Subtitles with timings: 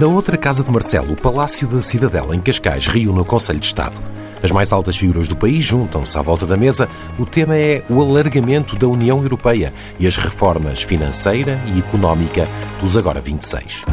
[0.00, 3.66] Na outra casa de Marcelo, o Palácio da Cidadela, em Cascais, reúne o Conselho de
[3.66, 4.00] Estado.
[4.42, 6.88] As mais altas figuras do país juntam-se à volta da mesa.
[7.18, 12.48] O tema é o alargamento da União Europeia e as reformas financeira e económica
[12.80, 13.84] dos agora 26.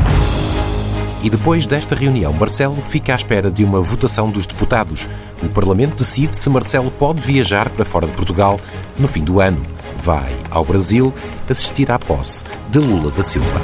[1.22, 5.10] E depois desta reunião, Marcelo fica à espera de uma votação dos deputados.
[5.44, 8.58] O Parlamento decide se Marcelo pode viajar para fora de Portugal
[8.98, 9.62] no fim do ano.
[10.02, 11.14] Vai ao Brasil
[11.50, 13.62] assistir à posse de Lula da Silva.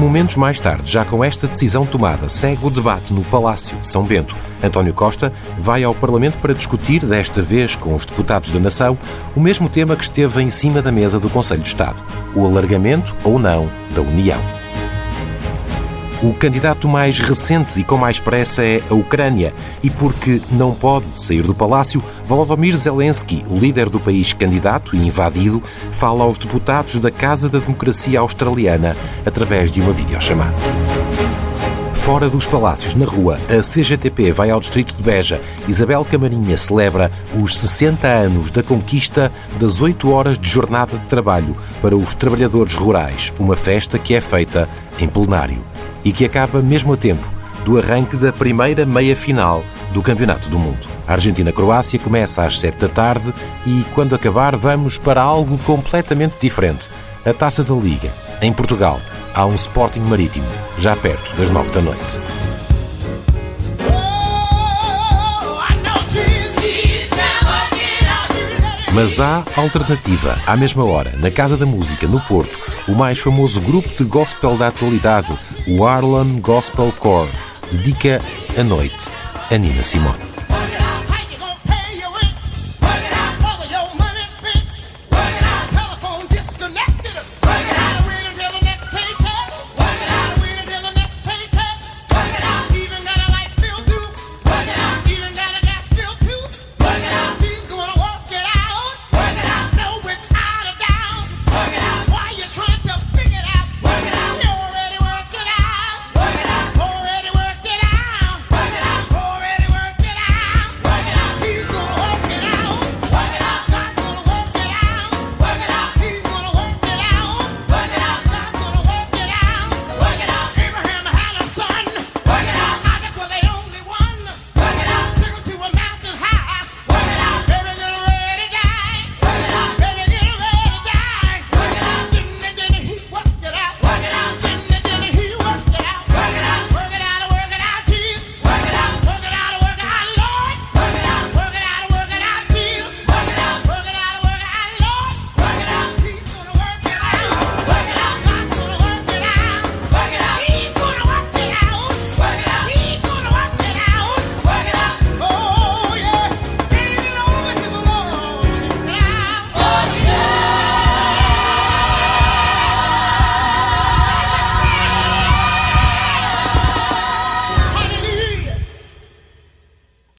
[0.00, 4.02] Momentos mais tarde, já com esta decisão tomada, segue o debate no Palácio de São
[4.02, 4.34] Bento.
[4.64, 8.96] António Costa vai ao Parlamento para discutir, desta vez com os deputados da Nação,
[9.36, 12.02] o mesmo tema que esteve em cima da mesa do Conselho de Estado:
[12.34, 14.59] o alargamento ou não da União.
[16.22, 21.06] O candidato mais recente e com mais pressa é a Ucrânia, e porque não pode
[21.18, 27.00] sair do palácio, Volodymyr Zelensky, o líder do país candidato e invadido, fala aos deputados
[27.00, 30.58] da Casa da Democracia Australiana através de uma videochamada.
[32.00, 35.38] Fora dos palácios, na rua, a CGTP vai ao distrito de Beja.
[35.68, 41.54] Isabel Camarinha celebra os 60 anos da conquista das 8 horas de jornada de trabalho
[41.80, 44.66] para os trabalhadores rurais, uma festa que é feita
[44.98, 45.64] em plenário
[46.02, 47.30] e que acaba mesmo a tempo
[47.66, 50.88] do arranque da primeira meia-final do Campeonato do Mundo.
[51.06, 53.32] A Argentina-Croácia começa às 7 da tarde
[53.66, 56.88] e, quando acabar, vamos para algo completamente diferente.
[57.26, 58.10] A Taça da Liga.
[58.40, 58.98] Em Portugal,
[59.34, 60.46] há um Sporting Marítimo,
[60.78, 62.20] já perto das 9 da noite.
[68.92, 70.38] Mas há alternativa.
[70.46, 72.58] À mesma hora, na Casa da Música, no Porto,
[72.88, 75.32] o mais famoso grupo de gospel da atualidade,
[75.68, 77.30] o Harlem Gospel Core,
[77.70, 78.20] dedica
[78.58, 79.20] a noite
[79.50, 80.29] a Nina Simone.